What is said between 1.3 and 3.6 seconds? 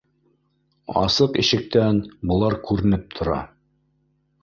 ишектән былар күренеп тора